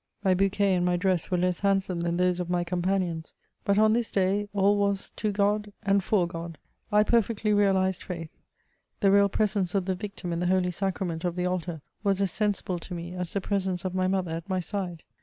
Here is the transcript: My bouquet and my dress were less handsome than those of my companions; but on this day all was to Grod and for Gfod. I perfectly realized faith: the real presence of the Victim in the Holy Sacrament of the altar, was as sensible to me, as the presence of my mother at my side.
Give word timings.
My 0.23 0.33
bouquet 0.33 0.73
and 0.73 0.83
my 0.83 0.95
dress 0.97 1.29
were 1.29 1.37
less 1.37 1.59
handsome 1.59 1.99
than 1.99 2.17
those 2.17 2.39
of 2.39 2.49
my 2.49 2.63
companions; 2.63 3.33
but 3.63 3.77
on 3.77 3.93
this 3.93 4.09
day 4.09 4.49
all 4.51 4.75
was 4.75 5.11
to 5.17 5.31
Grod 5.31 5.73
and 5.83 6.03
for 6.03 6.27
Gfod. 6.27 6.55
I 6.91 7.03
perfectly 7.03 7.53
realized 7.53 8.01
faith: 8.01 8.31
the 9.01 9.11
real 9.11 9.29
presence 9.29 9.75
of 9.75 9.85
the 9.85 9.93
Victim 9.93 10.33
in 10.33 10.39
the 10.39 10.47
Holy 10.47 10.71
Sacrament 10.71 11.23
of 11.23 11.35
the 11.35 11.45
altar, 11.45 11.83
was 12.03 12.19
as 12.19 12.31
sensible 12.31 12.79
to 12.79 12.95
me, 12.95 13.13
as 13.13 13.31
the 13.33 13.41
presence 13.41 13.85
of 13.85 13.93
my 13.93 14.07
mother 14.07 14.31
at 14.31 14.49
my 14.49 14.59
side. 14.59 15.03